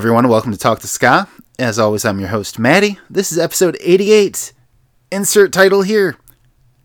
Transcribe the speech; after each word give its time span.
Everyone. 0.00 0.28
Welcome 0.28 0.52
to 0.52 0.56
Talk 0.56 0.78
to 0.78 0.86
Ska. 0.86 1.28
As 1.58 1.78
always, 1.78 2.06
I'm 2.06 2.20
your 2.20 2.30
host, 2.30 2.58
Maddie. 2.58 2.98
This 3.10 3.32
is 3.32 3.38
episode 3.38 3.76
88. 3.82 4.54
Insert 5.12 5.52
title 5.52 5.82
here. 5.82 6.16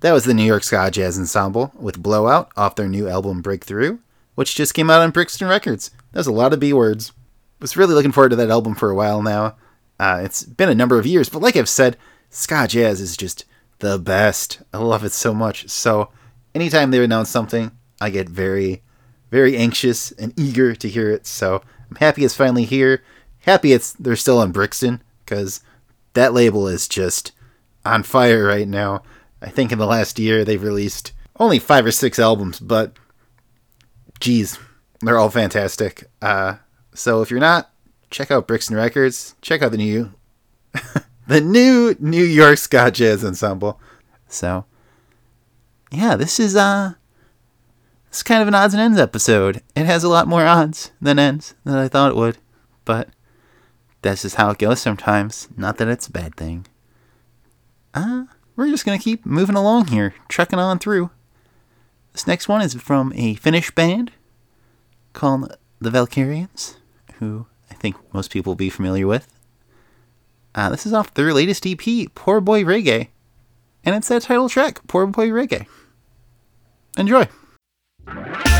That 0.01 0.11
was 0.11 0.25
the 0.25 0.33
New 0.33 0.43
York 0.43 0.63
Ska 0.63 0.91
Jazz 0.91 1.17
Ensemble 1.17 1.71
with 1.79 2.03
Blowout 2.03 2.51
off 2.57 2.75
their 2.75 2.89
new 2.89 3.07
album 3.07 3.41
Breakthrough, 3.41 3.99
which 4.35 4.53
just 4.53 4.73
came 4.73 4.89
out 4.89 4.99
on 4.99 5.11
Brixton 5.11 5.47
Records. 5.47 5.91
That's 6.11 6.27
a 6.27 6.33
lot 6.33 6.51
of 6.51 6.59
B 6.59 6.73
words. 6.73 7.13
Was 7.61 7.77
really 7.77 7.93
looking 7.93 8.11
forward 8.11 8.31
to 8.31 8.35
that 8.35 8.49
album 8.49 8.75
for 8.75 8.89
a 8.89 8.95
while 8.95 9.21
now. 9.21 9.55
Uh, 9.97 10.19
it's 10.25 10.43
been 10.43 10.67
a 10.67 10.75
number 10.75 10.99
of 10.99 11.05
years, 11.05 11.29
but 11.29 11.41
like 11.41 11.55
I've 11.55 11.69
said, 11.69 11.95
ska 12.29 12.67
jazz 12.67 12.99
is 12.99 13.15
just 13.15 13.45
the 13.79 13.97
best. 13.97 14.61
I 14.73 14.79
love 14.79 15.05
it 15.05 15.13
so 15.13 15.33
much. 15.33 15.69
So 15.69 16.09
anytime 16.53 16.91
they 16.91 17.01
announce 17.01 17.29
something, 17.29 17.71
I 18.01 18.09
get 18.09 18.27
very, 18.27 18.83
very 19.31 19.55
anxious 19.55 20.11
and 20.11 20.37
eager 20.37 20.75
to 20.75 20.89
hear 20.89 21.09
it. 21.11 21.25
So 21.25 21.61
I'm 21.89 21.97
happy 21.97 22.23
it's 22.23 22.35
finally 22.35 22.65
here. 22.65 23.03
Happy 23.39 23.73
it's 23.73 23.93
they're 23.93 24.15
still 24.15 24.39
on 24.39 24.51
Brixton 24.51 25.01
because 25.23 25.61
that 26.13 26.33
label 26.33 26.67
is 26.67 26.87
just 26.87 27.31
on 27.85 28.03
fire 28.03 28.45
right 28.45 28.67
now. 28.67 29.03
I 29.41 29.49
think 29.49 29.71
in 29.71 29.77
the 29.77 29.85
last 29.85 30.17
year 30.17 30.43
they've 30.43 30.61
released 30.61 31.11
only 31.39 31.59
five 31.59 31.85
or 31.85 31.91
six 31.91 32.17
albums, 32.17 32.59
but 32.59 32.93
geez, 34.19 34.57
they're 35.01 35.17
all 35.17 35.29
fantastic. 35.29 36.09
Uh, 36.21 36.55
so 36.93 37.21
if 37.21 37.29
you're 37.29 37.39
not, 37.39 37.71
check 38.09 38.31
out 38.31 38.47
Brixton 38.47 38.75
Records. 38.75 39.35
Check 39.41 39.61
out 39.61 39.71
the 39.71 39.77
new, 39.77 40.13
the 41.27 41.41
new 41.41 41.95
New 41.99 42.23
York 42.23 42.57
Ska 42.57 42.91
Jazz 42.91 43.23
Ensemble. 43.23 43.79
So, 44.27 44.65
yeah, 45.91 46.15
this 46.15 46.39
is 46.39 46.55
uh, 46.55 46.93
it's 48.15 48.23
kind 48.23 48.41
of 48.41 48.47
an 48.47 48.55
odds 48.55 48.73
and 48.73 48.79
ends 48.79 48.97
episode. 48.97 49.61
It 49.75 49.87
has 49.87 50.05
a 50.05 50.07
lot 50.07 50.25
more 50.25 50.45
odds 50.45 50.91
than 51.01 51.19
ends 51.19 51.53
than 51.65 51.75
I 51.75 51.89
thought 51.89 52.11
it 52.11 52.15
would, 52.15 52.37
but 52.85 53.09
that's 54.03 54.21
just 54.21 54.37
how 54.37 54.51
it 54.51 54.57
goes 54.57 54.79
sometimes. 54.79 55.49
Not 55.57 55.75
that 55.77 55.89
it's 55.89 56.07
a 56.07 56.13
bad 56.13 56.37
thing. 56.37 56.65
Uh, 57.93 58.23
we're 58.55 58.69
just 58.69 58.85
gonna 58.85 58.99
keep 58.99 59.25
moving 59.25 59.57
along 59.57 59.87
here, 59.87 60.13
trucking 60.29 60.59
on 60.59 60.79
through. 60.79 61.09
This 62.13 62.25
next 62.25 62.47
one 62.47 62.61
is 62.61 62.73
from 62.75 63.11
a 63.17 63.35
Finnish 63.35 63.69
band 63.71 64.13
called 65.11 65.53
the 65.81 65.89
Valkyrians, 65.89 66.77
who 67.19 67.47
I 67.69 67.73
think 67.73 67.97
most 68.13 68.31
people 68.31 68.51
will 68.51 68.55
be 68.55 68.69
familiar 68.69 69.07
with. 69.07 69.27
Uh, 70.55 70.69
this 70.69 70.85
is 70.85 70.93
off 70.93 71.13
their 71.15 71.33
latest 71.33 71.67
EP, 71.67 71.83
Poor 72.15 72.39
Boy 72.39 72.63
Reggae, 72.63 73.09
and 73.83 73.93
it's 73.93 74.07
that 74.07 74.21
title 74.21 74.47
track, 74.47 74.79
Poor 74.87 75.05
Boy 75.05 75.27
Reggae. 75.27 75.67
Enjoy. 76.97 77.27
Bye. 78.05 78.54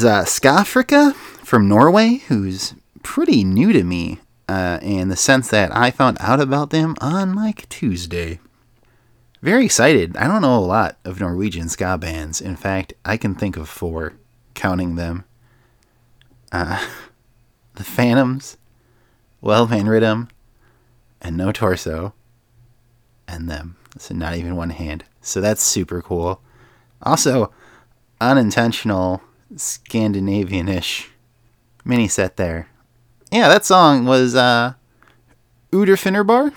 Was 0.00 0.04
uh, 0.06 0.24
Skafrika 0.24 1.14
from 1.44 1.68
Norway, 1.68 2.22
who's 2.28 2.74
pretty 3.02 3.44
new 3.44 3.70
to 3.70 3.84
me 3.84 4.18
uh, 4.48 4.78
in 4.80 5.10
the 5.10 5.16
sense 5.16 5.50
that 5.50 5.76
I 5.76 5.90
found 5.90 6.16
out 6.20 6.40
about 6.40 6.70
them 6.70 6.96
on 7.02 7.34
like 7.34 7.68
Tuesday. 7.68 8.40
Very 9.42 9.66
excited. 9.66 10.16
I 10.16 10.26
don't 10.26 10.40
know 10.40 10.56
a 10.56 10.60
lot 10.60 10.96
of 11.04 11.20
Norwegian 11.20 11.68
ska 11.68 11.98
bands. 11.98 12.40
In 12.40 12.56
fact, 12.56 12.94
I 13.04 13.18
can 13.18 13.34
think 13.34 13.58
of 13.58 13.68
four, 13.68 14.14
counting 14.54 14.94
them. 14.94 15.24
Uh, 16.50 16.82
the 17.74 17.84
Phantoms, 17.84 18.56
Well 19.42 19.66
Van 19.66 19.86
Rhythm, 19.86 20.28
and 21.20 21.36
No 21.36 21.52
Torso, 21.52 22.14
and 23.28 23.50
them. 23.50 23.76
So 23.98 24.14
not 24.14 24.36
even 24.36 24.56
one 24.56 24.70
hand. 24.70 25.04
So 25.20 25.42
that's 25.42 25.62
super 25.62 26.00
cool. 26.00 26.40
Also, 27.02 27.52
unintentional 28.18 29.20
Scandinavian-ish 29.56 31.10
mini 31.84 32.08
set 32.08 32.36
there. 32.36 32.68
Yeah, 33.32 33.48
that 33.48 33.64
song 33.64 34.06
was 34.06 34.34
uh 34.34 34.74
Udefinerbar, 35.72 36.52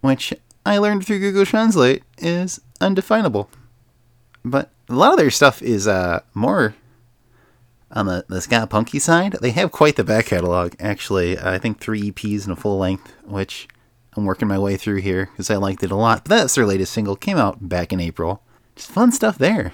which 0.00 0.32
I 0.64 0.78
learned 0.78 1.06
through 1.06 1.20
Google 1.20 1.44
Translate 1.44 2.04
is 2.18 2.60
undefinable. 2.80 3.50
But 4.44 4.70
a 4.88 4.94
lot 4.94 5.12
of 5.12 5.18
their 5.18 5.30
stuff 5.30 5.62
is 5.62 5.86
uh 5.86 6.20
more 6.34 6.74
on 7.90 8.06
the, 8.06 8.24
the 8.28 8.40
ska 8.40 8.66
punky 8.66 8.98
side. 8.98 9.36
They 9.40 9.50
have 9.50 9.70
quite 9.70 9.96
the 9.96 10.04
back 10.04 10.26
catalog, 10.26 10.74
actually. 10.80 11.38
I 11.38 11.58
think 11.58 11.78
three 11.78 12.10
EPs 12.10 12.44
and 12.44 12.52
a 12.52 12.56
full 12.56 12.78
length, 12.78 13.14
which 13.24 13.68
I'm 14.16 14.24
working 14.24 14.48
my 14.48 14.58
way 14.58 14.76
through 14.76 15.00
here 15.00 15.26
because 15.26 15.50
I 15.50 15.56
liked 15.56 15.82
it 15.82 15.90
a 15.90 15.96
lot. 15.96 16.24
But 16.24 16.36
that's 16.36 16.54
their 16.54 16.66
latest 16.66 16.92
single, 16.92 17.16
came 17.16 17.36
out 17.38 17.68
back 17.68 17.92
in 17.92 18.00
April. 18.00 18.42
Just 18.76 18.90
fun 18.90 19.12
stuff 19.12 19.38
there. 19.38 19.72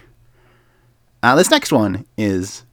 Uh, 1.22 1.34
this 1.34 1.50
next 1.50 1.72
one 1.72 2.06
is, 2.16 2.64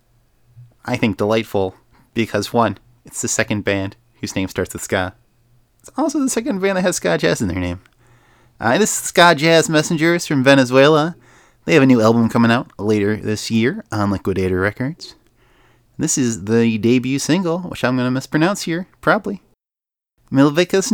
I 0.85 0.97
think, 0.97 1.17
delightful 1.17 1.75
because 2.13 2.53
one, 2.53 2.77
it's 3.03 3.21
the 3.21 3.27
second 3.27 3.63
band 3.63 3.95
whose 4.21 4.35
name 4.35 4.47
starts 4.47 4.73
with 4.73 4.83
ska. 4.83 5.15
It's 5.79 5.91
also 5.97 6.19
the 6.19 6.29
second 6.29 6.61
band 6.61 6.77
that 6.77 6.83
has 6.83 6.97
ska 6.97 7.17
jazz 7.17 7.41
in 7.41 7.47
their 7.47 7.59
name. 7.59 7.81
Uh, 8.59 8.77
this 8.77 8.89
is 8.89 9.09
Ska 9.09 9.35
Jazz 9.35 9.69
Messengers 9.69 10.25
from 10.25 10.41
Venezuela. 10.41 11.17
They 11.65 11.73
have 11.73 11.83
a 11.83 11.85
new 11.85 12.01
album 12.01 12.29
coming 12.29 12.51
out 12.51 12.71
later 12.79 13.17
this 13.17 13.51
year 13.51 13.83
on 13.91 14.11
Liquidator 14.11 14.61
Records. 14.61 15.15
This 15.97 16.17
is 16.17 16.45
the 16.45 16.77
debut 16.77 17.19
single, 17.19 17.59
which 17.59 17.83
I'm 17.83 17.97
going 17.97 18.07
to 18.07 18.11
mispronounce 18.11 18.61
here, 18.61 18.87
probably. 19.01 19.41
Mil 20.31 20.51
veces 20.51 20.91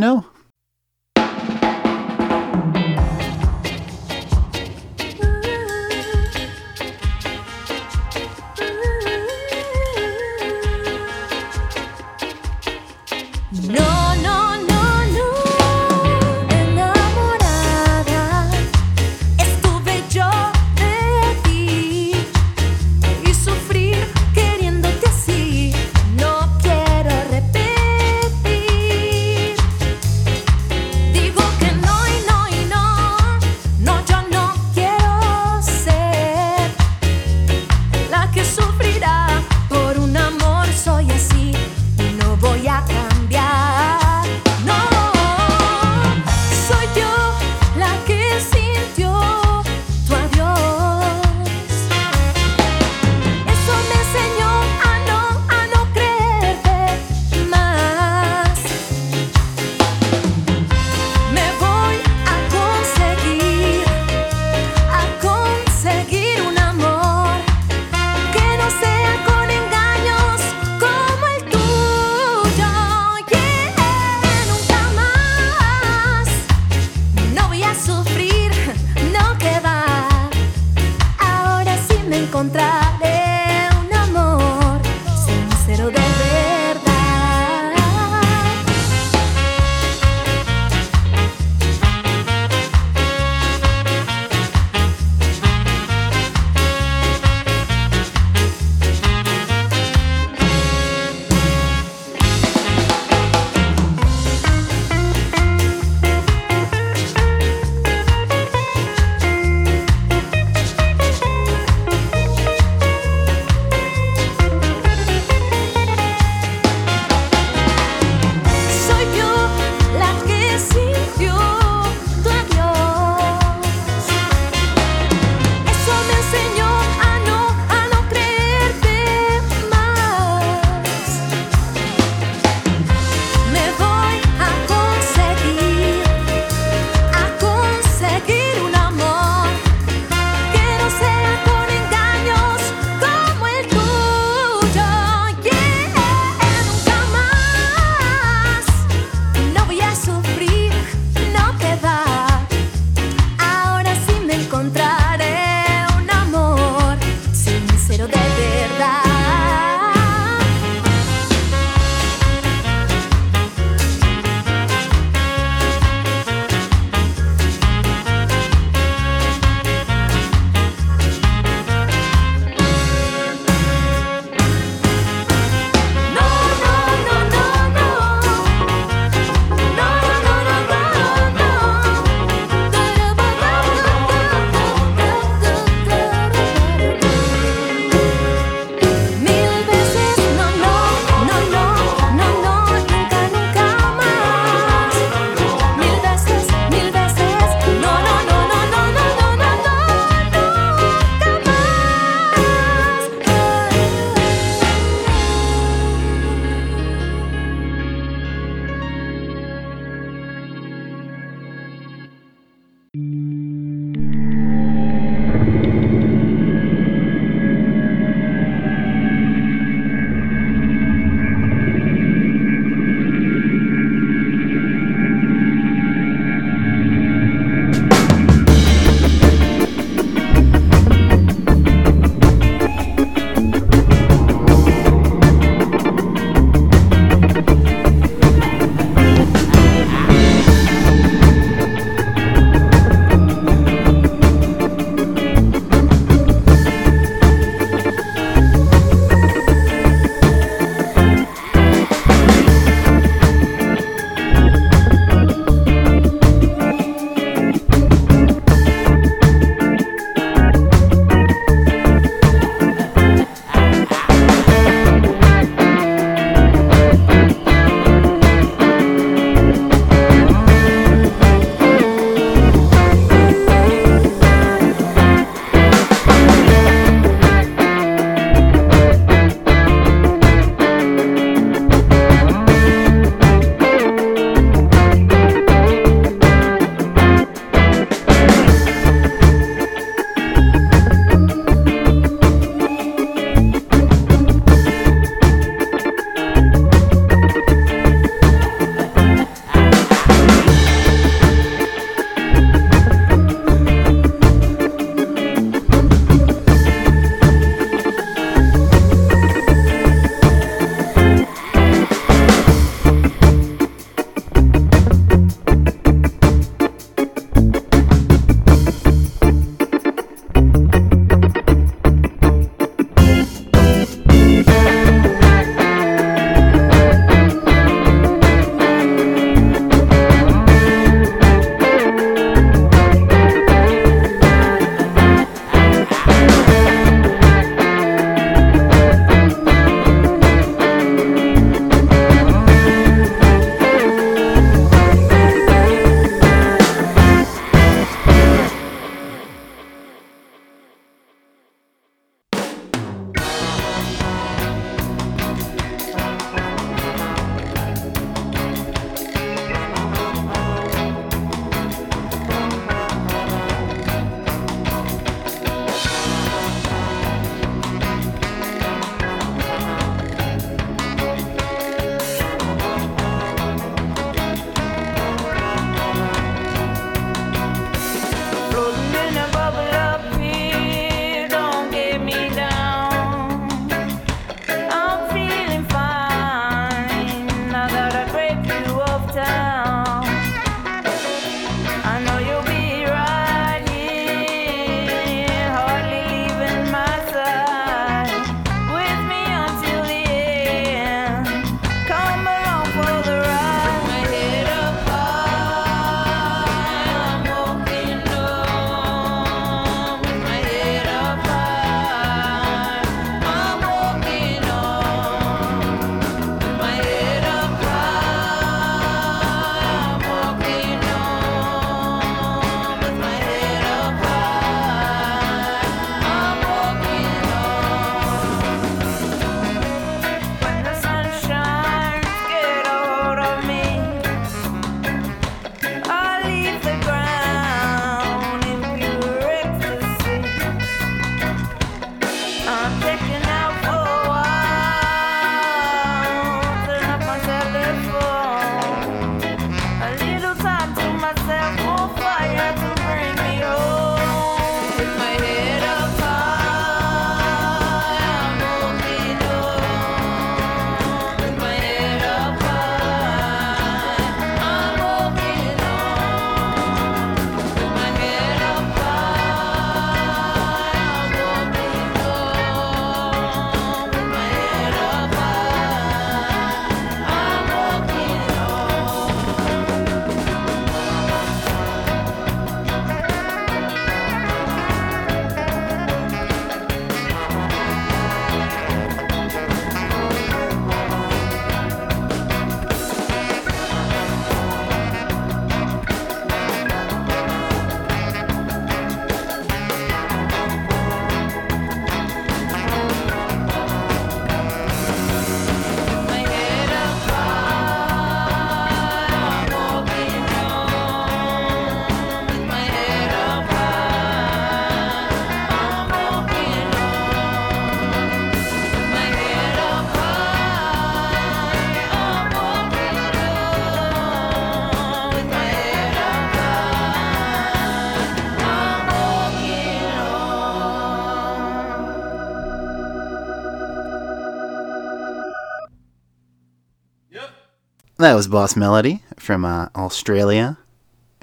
That 538.01 538.15
was 538.15 538.27
Boss 538.27 538.55
Melody 538.55 539.03
from 539.15 539.45
uh, 539.45 539.67
Australia, 539.75 540.57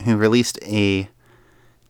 who 0.05 0.17
released 0.17 0.61
a 0.63 1.09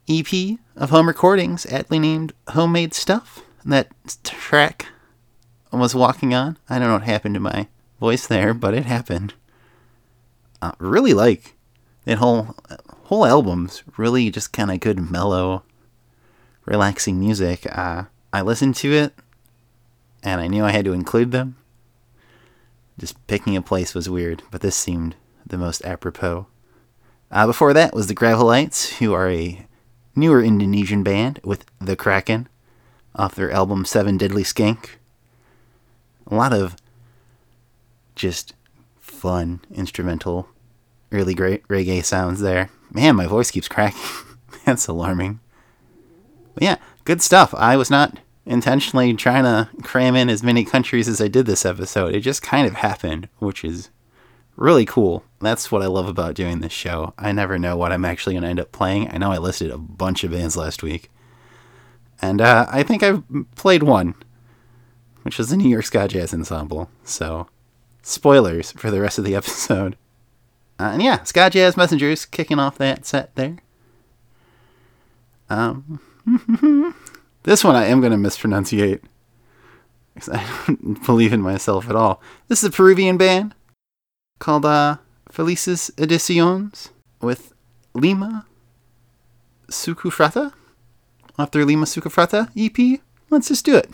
EP 0.09 0.59
of 0.77 0.88
home 0.88 1.07
recordings 1.07 1.66
aptly 1.66 1.98
named 1.98 2.33
Homemade 2.48 2.94
Stuff. 2.94 3.42
That 3.66 3.92
track 4.24 4.87
was 5.70 5.94
walking 5.94 6.33
on. 6.33 6.57
I 6.70 6.79
don't 6.79 6.88
know 6.88 6.94
what 6.94 7.03
happened 7.03 7.35
to 7.35 7.40
my 7.40 7.68
voice 8.01 8.27
there, 8.27 8.55
but 8.55 8.72
it 8.72 8.87
happened. 8.87 9.35
Uh, 10.62 10.72
really 10.79 11.12
like 11.12 11.55
that 12.07 12.16
whole 12.16 12.57
whole 13.05 13.27
album's 13.27 13.83
really 13.98 14.31
just 14.31 14.55
kind 14.55 14.70
of 14.70 14.81
good 14.81 15.11
mellow, 15.11 15.64
relaxing 16.64 17.20
music. 17.20 17.66
Uh, 17.70 18.05
I 18.33 18.40
listened 18.40 18.74
to 18.77 18.90
it, 18.94 19.12
and 20.22 20.40
I 20.40 20.46
knew 20.46 20.64
I 20.64 20.70
had 20.70 20.87
to 20.87 20.94
include 20.94 21.31
them. 21.31 21.58
Just 22.99 23.25
picking 23.29 23.57
a 23.57 23.63
place 23.63 23.95
was 23.95 24.11
weird, 24.11 24.43
but 24.51 24.61
this 24.61 24.77
seemed 24.77 25.15
the 25.47 25.57
most 25.57 25.85
apropos. 25.85 26.47
Uh, 27.31 27.47
before 27.47 27.73
that 27.73 27.95
was 27.95 28.09
the 28.09 28.15
Gravelites, 28.15 28.99
who 28.99 29.13
are 29.13 29.31
a 29.31 29.67
newer 30.17 30.43
Indonesian 30.43 31.03
band 31.03 31.41
with 31.45 31.65
The 31.81 31.95
Kraken 31.95 32.49
off 33.15 33.35
their 33.35 33.51
album 33.51 33.85
Seven 33.85 34.17
Deadly 34.17 34.45
Skink. 34.45 34.99
A 36.27 36.35
lot 36.35 36.53
of 36.53 36.77
just 38.15 38.55
fun 38.99 39.61
instrumental, 39.73 40.49
really 41.11 41.35
great 41.35 41.67
reggae 41.69 42.05
sounds 42.05 42.41
there. 42.41 42.71
Man, 42.91 43.17
my 43.17 43.27
voice 43.27 43.51
keeps 43.51 43.69
cracking. 43.69 44.01
That's 44.65 44.89
alarming. 44.89 45.41
But 46.55 46.63
yeah, 46.63 46.77
good 47.05 47.23
stuff. 47.23 47.55
I 47.55 47.77
was 47.77 47.91
not 47.91 48.19
intentionally 48.49 49.15
trying 49.15 49.45
to 49.45 49.69
cram 49.83 50.17
in 50.17 50.29
as 50.29 50.43
many 50.43 50.65
countries 50.65 51.07
as 51.07 51.21
I 51.21 51.29
did 51.29 51.47
this 51.47 51.67
episode. 51.67 52.15
It 52.15 52.21
just 52.21 52.43
kind 52.43 52.67
of 52.67 52.75
happened, 52.75 53.29
which 53.39 53.63
is 53.63 53.91
really 54.57 54.87
cool. 54.87 55.23
That's 55.41 55.71
what 55.71 55.83
I 55.83 55.87
love 55.87 56.09
about 56.09 56.35
doing 56.35 56.61
this 56.61 56.73
show. 56.73 57.13
I 57.19 57.31
never 57.31 57.59
know 57.59 57.77
what 57.77 57.93
I'm 57.93 58.07
actually 58.07 58.35
going 58.35 58.43
to 58.43 58.49
end 58.49 58.61
up 58.61 58.73
playing. 58.73 59.11
I 59.13 59.19
know 59.19 59.31
I 59.31 59.39
listed 59.39 59.71
a 59.71 59.79
bunch 59.79 60.25
of 60.25 60.33
bands 60.33 60.57
last 60.57 60.83
week. 60.83 61.11
And 62.21 62.41
uh, 62.41 62.67
I 62.71 62.83
think 62.83 63.03
I've 63.03 63.23
played 63.55 63.85
one, 63.85 64.15
which 65.23 65.39
was 65.39 65.51
the 65.51 65.57
New 65.57 65.69
York 65.69 65.85
Ska 65.85 66.09
Jazz 66.09 66.35
Ensemble. 66.35 66.91
So, 67.05 67.49
spoilers 68.03 68.73
for 68.73 68.91
the 68.91 69.01
rest 69.01 69.19
of 69.19 69.25
the 69.25 69.35
episode. 69.37 69.95
Uh, 70.81 70.91
and 70.95 71.03
yeah, 71.03 71.23
Ska 71.23 71.51
Jazz 71.51 71.77
Messengers 71.77 72.25
kicking 72.25 72.59
off 72.59 72.79
that 72.79 73.05
set 73.05 73.35
there. 73.37 73.59
Um, 75.51 76.01
this 77.49 77.65
one 77.65 77.75
I 77.75 77.87
am 77.87 78.01
going 78.01 78.13
to 78.13 78.19
mispronunciate. 78.19 79.01
I 80.31 80.45
don't 80.67 81.05
believe 81.07 81.33
in 81.33 81.41
myself 81.41 81.89
at 81.89 81.97
all. 81.97 82.21
This 82.49 82.63
is 82.63 82.69
a 82.69 82.71
Peruvian 82.71 83.17
band 83.17 83.55
called 84.39 84.67
uh, 84.67 84.99
Felices 85.31 85.91
Ediciones 85.97 86.91
with 87.23 87.55
Lima 87.95 88.45
Sucufrata 89.69 90.53
off 91.39 91.51
their 91.53 91.65
Lima 91.65 91.87
Sucufrata 91.87 92.51
EP. 92.55 93.01
Let's 93.31 93.49
just 93.49 93.65
do 93.65 93.77
it. 93.77 93.91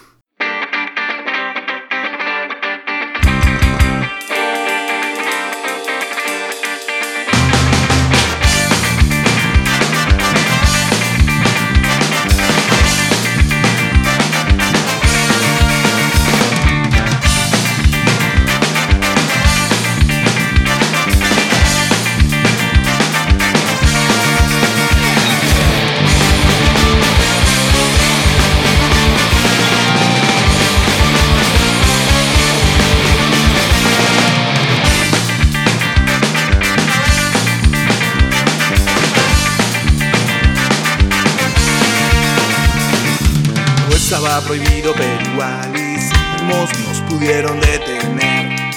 Prohibido, 44.44 44.94
pero 44.94 45.30
igual 45.32 45.72
hicimos, 45.74 46.70
nos 46.86 47.00
pudieron 47.10 47.60
detener. 47.60 48.72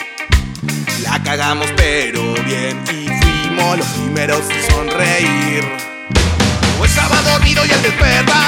La 1.03 1.21
cagamos, 1.23 1.67
pero 1.75 2.33
bien, 2.45 2.81
y 2.91 3.07
fuimos 3.07 3.77
los 3.77 3.87
primeros 3.87 4.41
en 4.49 4.71
sonreír. 4.71 5.63
O 6.79 6.85
estaba 6.85 7.21
dormido 7.21 7.65
y 7.65 7.71
al 7.71 7.81
despertar 7.81 8.46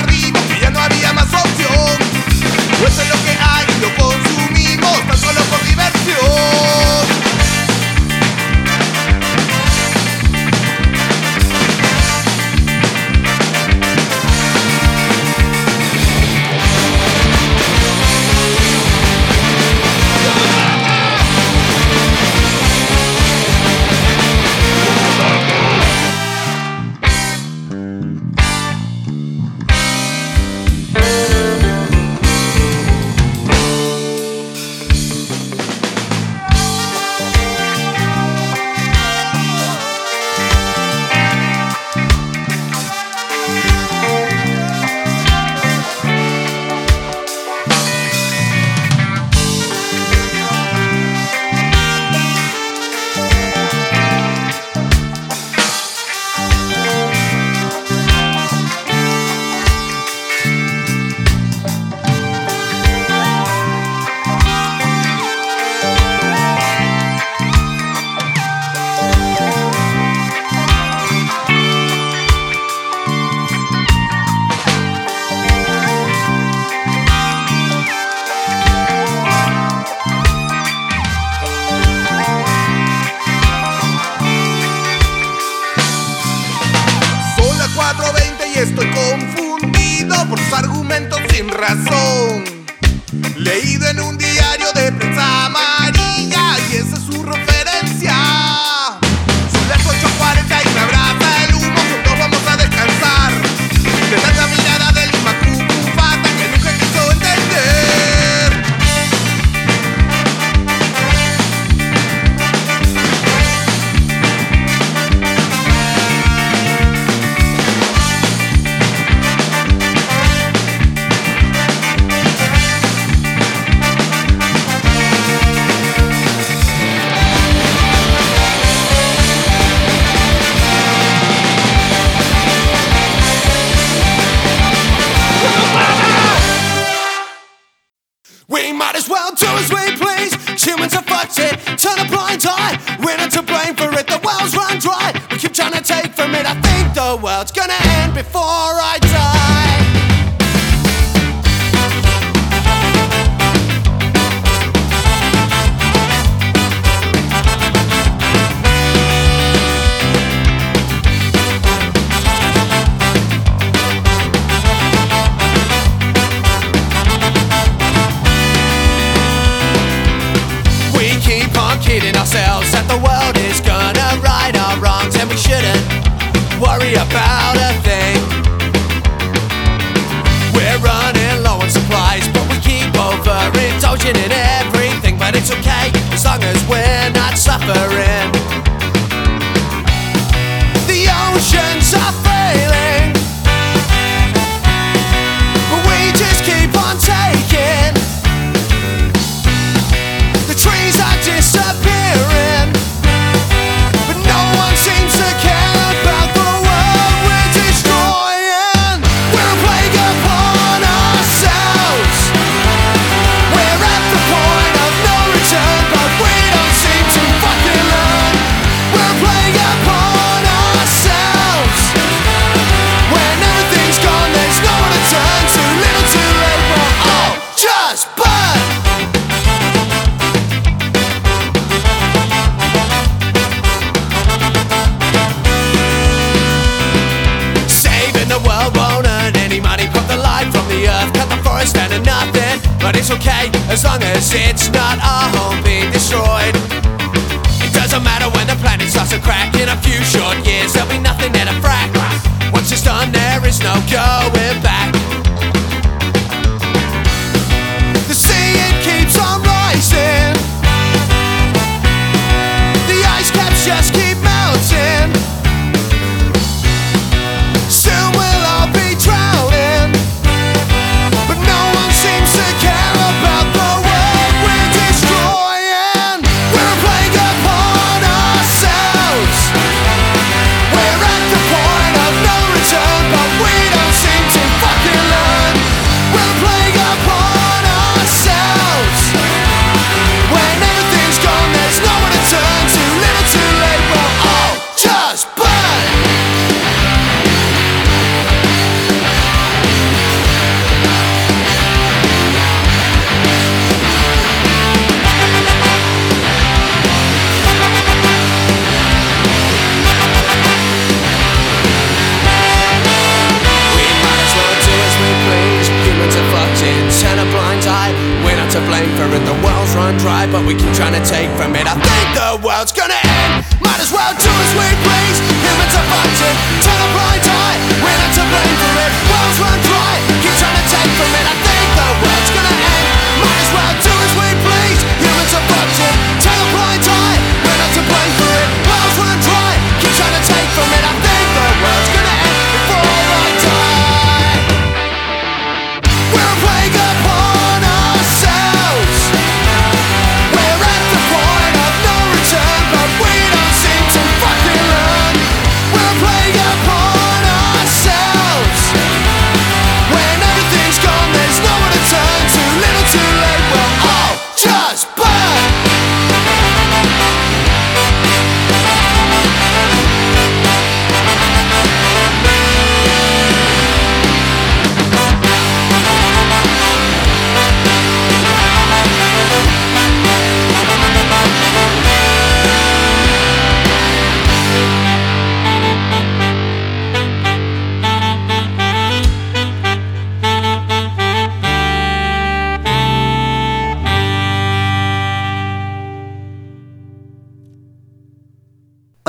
is 253.49 253.59
no 253.63 253.73
go. 253.89 254.38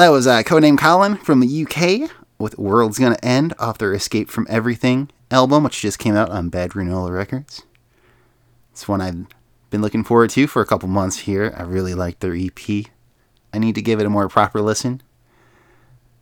That 0.01 0.09
was 0.09 0.27
uh, 0.27 0.43
Codename 0.43 0.79
Colin 0.79 1.19
from 1.19 1.41
the 1.41 1.67
UK 1.67 2.11
with 2.39 2.59
World's 2.59 2.99
Gonna 2.99 3.19
End 3.23 3.53
off 3.59 3.77
their 3.77 3.93
Escape 3.93 4.31
from 4.31 4.47
Everything 4.49 5.11
album, 5.31 5.63
which 5.63 5.83
just 5.83 5.99
came 5.99 6.17
out 6.17 6.31
on 6.31 6.49
Bad 6.49 6.71
Granola 6.71 7.15
Records. 7.15 7.65
It's 8.73 8.89
one 8.89 9.03
I've 9.03 9.27
been 9.69 9.83
looking 9.83 10.03
forward 10.03 10.31
to 10.31 10.47
for 10.47 10.63
a 10.63 10.67
couple 10.67 10.89
months 10.89 11.19
here. 11.19 11.53
I 11.55 11.65
really 11.65 11.93
like 11.93 12.21
their 12.21 12.35
EP. 12.35 12.87
I 13.53 13.59
need 13.59 13.75
to 13.75 13.83
give 13.83 14.01
it 14.01 14.07
a 14.07 14.09
more 14.09 14.27
proper 14.31 14.63
listen. 14.63 15.03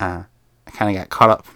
Uh, 0.01 0.25
I 0.67 0.71
kind 0.73 0.91
of 0.91 1.01
got 1.01 1.11
caught 1.11 1.31
up 1.31 1.47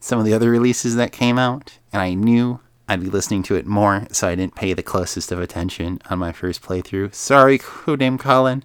some 0.00 0.18
of 0.18 0.24
the 0.24 0.32
other 0.32 0.48
releases 0.48 0.96
that 0.96 1.12
came 1.12 1.38
out, 1.38 1.78
and 1.92 2.00
I 2.00 2.14
knew 2.14 2.60
I'd 2.88 3.02
be 3.02 3.10
listening 3.10 3.42
to 3.42 3.56
it 3.56 3.66
more, 3.66 4.06
so 4.12 4.28
I 4.28 4.34
didn't 4.34 4.54
pay 4.54 4.72
the 4.72 4.82
closest 4.82 5.30
of 5.30 5.38
attention 5.38 6.00
on 6.08 6.20
my 6.20 6.32
first 6.32 6.62
playthrough. 6.62 7.14
Sorry, 7.14 7.58
Codename 7.58 8.18
Colin. 8.18 8.64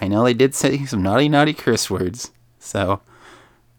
I 0.00 0.08
know 0.08 0.24
they 0.24 0.34
did 0.34 0.54
say 0.54 0.84
some 0.86 1.02
naughty, 1.02 1.28
naughty 1.28 1.52
curse 1.52 1.90
words, 1.90 2.30
so 2.58 3.00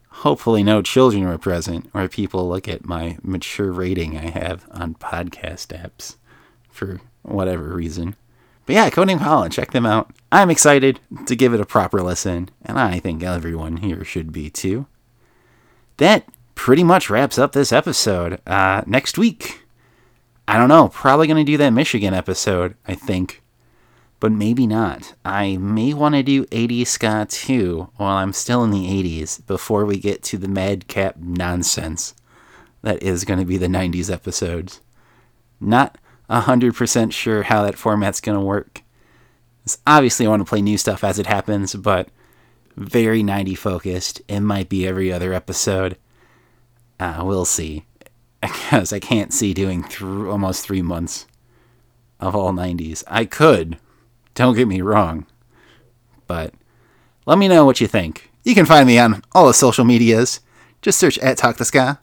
hopefully 0.08 0.62
no 0.62 0.82
children 0.82 1.26
were 1.26 1.38
present 1.38 1.90
or 1.92 2.06
people 2.08 2.48
look 2.48 2.68
at 2.68 2.84
my 2.84 3.18
mature 3.22 3.72
rating 3.72 4.16
I 4.16 4.30
have 4.30 4.66
on 4.70 4.94
podcast 4.94 5.76
apps 5.76 6.16
for 6.70 7.00
whatever 7.22 7.74
reason. 7.74 8.14
But 8.64 8.74
yeah, 8.74 8.90
Codename 8.90 9.22
Colin, 9.22 9.50
check 9.50 9.72
them 9.72 9.84
out. 9.84 10.12
I'm 10.30 10.50
excited 10.50 11.00
to 11.26 11.34
give 11.34 11.52
it 11.52 11.60
a 11.60 11.66
proper 11.66 12.00
listen, 12.00 12.50
and 12.64 12.78
I 12.78 13.00
think 13.00 13.22
everyone 13.22 13.78
here 13.78 14.04
should 14.04 14.32
be 14.32 14.48
too. 14.50 14.86
That 15.96 16.24
pretty 16.54 16.84
much 16.84 17.10
wraps 17.10 17.38
up 17.38 17.52
this 17.52 17.72
episode. 17.72 18.40
Uh, 18.46 18.82
next 18.86 19.18
week, 19.18 19.62
I 20.46 20.56
don't 20.58 20.68
know, 20.68 20.88
probably 20.88 21.26
going 21.26 21.44
to 21.44 21.50
do 21.52 21.56
that 21.56 21.70
Michigan 21.70 22.14
episode, 22.14 22.76
I 22.86 22.94
think. 22.94 23.41
But 24.22 24.30
maybe 24.30 24.68
not. 24.68 25.14
I 25.24 25.56
may 25.56 25.92
want 25.92 26.14
to 26.14 26.22
do 26.22 26.44
80s 26.44 26.86
ska 26.86 27.26
too 27.28 27.90
while 27.96 28.18
I'm 28.18 28.32
still 28.32 28.62
in 28.62 28.70
the 28.70 28.86
80s 28.86 29.44
before 29.48 29.84
we 29.84 29.98
get 29.98 30.22
to 30.22 30.38
the 30.38 30.46
madcap 30.46 31.16
nonsense 31.16 32.14
that 32.82 33.02
is 33.02 33.24
going 33.24 33.40
to 33.40 33.44
be 33.44 33.56
the 33.56 33.66
90s 33.66 34.12
episodes. 34.12 34.80
Not 35.60 35.98
100% 36.30 37.12
sure 37.12 37.42
how 37.42 37.64
that 37.64 37.76
format's 37.76 38.20
going 38.20 38.38
to 38.38 38.44
work. 38.44 38.82
Obviously, 39.88 40.24
I 40.24 40.28
want 40.28 40.40
to 40.42 40.48
play 40.48 40.62
new 40.62 40.78
stuff 40.78 41.02
as 41.02 41.18
it 41.18 41.26
happens, 41.26 41.74
but 41.74 42.08
very 42.76 43.24
90 43.24 43.56
focused. 43.56 44.22
It 44.28 44.38
might 44.38 44.68
be 44.68 44.86
every 44.86 45.12
other 45.12 45.32
episode. 45.32 45.96
Uh, 47.00 47.22
we'll 47.24 47.44
see. 47.44 47.86
Because 48.40 48.92
I 48.92 49.00
can't 49.00 49.32
see 49.32 49.52
doing 49.52 49.82
th- 49.82 50.02
almost 50.02 50.64
three 50.64 50.82
months 50.82 51.26
of 52.20 52.36
all 52.36 52.52
90s. 52.52 53.02
I 53.08 53.24
could, 53.24 53.78
don't 54.34 54.56
get 54.56 54.68
me 54.68 54.80
wrong. 54.80 55.26
But 56.26 56.54
let 57.26 57.38
me 57.38 57.48
know 57.48 57.64
what 57.64 57.80
you 57.80 57.86
think. 57.86 58.30
You 58.44 58.54
can 58.54 58.66
find 58.66 58.86
me 58.86 58.98
on 58.98 59.22
all 59.32 59.46
the 59.46 59.54
social 59.54 59.84
medias. 59.84 60.40
Just 60.80 60.98
search 60.98 61.18
at 61.18 61.36
Talk 61.36 61.56
the 61.56 61.64
Ska. 61.64 62.00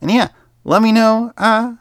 And 0.00 0.10
yeah, 0.10 0.28
let 0.64 0.82
me 0.82 0.92
know 0.92 1.32
uh, 1.36 1.74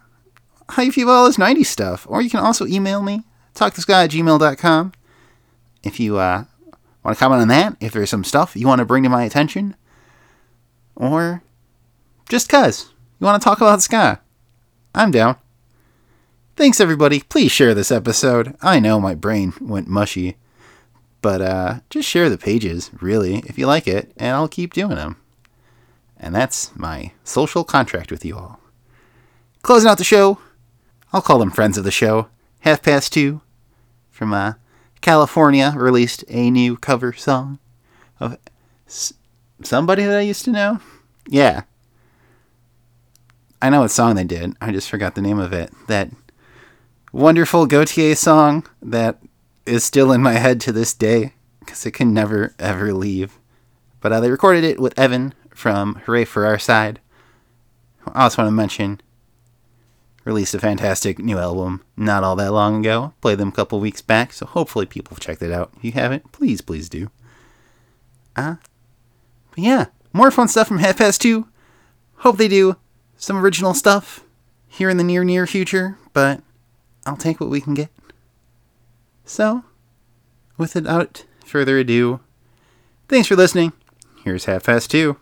how 0.69 0.83
you 0.83 0.91
feel 0.91 1.07
about 1.07 1.13
all 1.13 1.25
this 1.25 1.37
90s 1.37 1.65
stuff. 1.65 2.05
Or 2.09 2.21
you 2.21 2.29
can 2.29 2.39
also 2.39 2.65
email 2.65 3.01
me, 3.01 3.23
talktheska 3.53 4.05
at 4.05 4.11
gmail.com. 4.11 4.93
If 5.83 5.99
you 5.99 6.17
uh, 6.17 6.45
want 7.03 7.17
to 7.17 7.19
comment 7.19 7.41
on 7.41 7.47
that, 7.49 7.77
if 7.79 7.91
there's 7.93 8.09
some 8.09 8.23
stuff 8.23 8.55
you 8.55 8.67
want 8.67 8.79
to 8.79 8.85
bring 8.85 9.03
to 9.03 9.09
my 9.09 9.23
attention, 9.23 9.75
or 10.95 11.43
just 12.29 12.47
cuz 12.47 12.89
you 13.19 13.25
want 13.25 13.41
to 13.41 13.43
talk 13.43 13.57
about 13.57 13.81
ska, 13.81 14.21
I'm 14.95 15.11
down. 15.11 15.35
Thanks, 16.55 16.79
everybody. 16.79 17.21
Please 17.21 17.51
share 17.51 17.73
this 17.73 17.91
episode. 17.91 18.55
I 18.61 18.79
know 18.79 18.99
my 18.99 19.15
brain 19.15 19.53
went 19.59 19.87
mushy, 19.87 20.37
but 21.21 21.41
uh, 21.41 21.79
just 21.89 22.07
share 22.07 22.29
the 22.29 22.37
pages, 22.37 22.91
really, 23.01 23.37
if 23.47 23.57
you 23.57 23.65
like 23.65 23.87
it, 23.87 24.11
and 24.17 24.35
I'll 24.35 24.47
keep 24.47 24.73
doing 24.73 24.95
them. 24.95 25.17
And 26.17 26.33
that's 26.35 26.75
my 26.75 27.11
social 27.23 27.63
contract 27.63 28.11
with 28.11 28.23
you 28.23 28.37
all. 28.37 28.59
Closing 29.63 29.89
out 29.89 29.97
the 29.97 30.03
show, 30.03 30.37
I'll 31.11 31.21
call 31.21 31.39
them 31.39 31.51
friends 31.51 31.77
of 31.77 31.83
the 31.83 31.91
show. 31.91 32.27
Half 32.59 32.83
Past 32.83 33.11
Two 33.11 33.41
from 34.11 34.31
uh, 34.33 34.53
California 35.01 35.73
released 35.75 36.23
a 36.27 36.49
new 36.51 36.77
cover 36.77 37.13
song 37.13 37.59
of 38.19 38.37
s- 38.87 39.13
somebody 39.63 40.03
that 40.03 40.17
I 40.17 40.21
used 40.21 40.45
to 40.45 40.51
know. 40.51 40.79
Yeah. 41.27 41.63
I 43.61 43.69
know 43.69 43.81
what 43.81 43.91
song 43.91 44.15
they 44.15 44.23
did. 44.23 44.53
I 44.61 44.71
just 44.71 44.89
forgot 44.89 45.15
the 45.15 45.21
name 45.21 45.39
of 45.39 45.51
it. 45.51 45.71
That 45.87 46.09
wonderful 47.13 47.67
Gotye 47.67 48.17
song 48.17 48.65
that 48.81 49.19
is 49.65 49.85
still 49.85 50.11
in 50.11 50.21
my 50.21 50.33
head 50.33 50.59
to 50.61 50.73
this 50.73 50.93
day 50.93 51.33
because 51.59 51.85
it 51.85 51.91
can 51.91 52.13
never 52.13 52.53
ever 52.59 52.91
leave. 52.91 53.39
But 54.01 54.11
uh, 54.11 54.19
they 54.19 54.29
recorded 54.29 54.65
it 54.65 54.79
with 54.79 54.97
Evan 54.99 55.33
from 55.51 55.95
Hooray 56.05 56.25
for 56.25 56.45
Our 56.45 56.59
Side. 56.59 56.99
I 58.13 58.23
also 58.23 58.41
want 58.41 58.49
to 58.49 58.55
mention 58.55 58.99
released 60.25 60.53
a 60.53 60.59
fantastic 60.59 61.19
new 61.19 61.37
album 61.37 61.83
not 61.95 62.23
all 62.23 62.35
that 62.35 62.51
long 62.51 62.79
ago. 62.79 63.13
Played 63.21 63.37
them 63.37 63.49
a 63.49 63.53
couple 63.53 63.79
weeks 63.79 64.01
back, 64.01 64.33
so 64.33 64.45
hopefully 64.45 64.85
people 64.85 65.13
have 65.15 65.19
checked 65.19 65.41
it 65.41 65.51
out. 65.51 65.71
If 65.77 65.85
you 65.85 65.91
haven't, 65.91 66.31
please, 66.31 66.61
please 66.61 66.89
do. 66.89 67.11
Uh, 68.35 68.55
but 69.51 69.59
yeah, 69.59 69.85
more 70.11 70.31
fun 70.31 70.47
stuff 70.47 70.67
from 70.67 70.79
Half 70.79 70.97
Past 70.97 71.21
Two. 71.21 71.47
Hope 72.17 72.37
they 72.37 72.47
do 72.47 72.77
some 73.17 73.37
original 73.37 73.73
stuff 73.73 74.23
here 74.67 74.89
in 74.89 74.97
the 74.97 75.03
near, 75.03 75.23
near 75.23 75.45
future, 75.45 75.97
but 76.13 76.41
I'll 77.05 77.17
take 77.17 77.39
what 77.39 77.49
we 77.49 77.61
can 77.61 77.73
get. 77.73 77.89
So, 79.25 79.63
without 80.57 81.25
further 81.45 81.77
ado, 81.77 82.19
thanks 83.07 83.27
for 83.27 83.35
listening. 83.35 83.73
Here's 84.23 84.45
Half 84.45 84.63
Past 84.63 84.91
Two. 84.91 85.17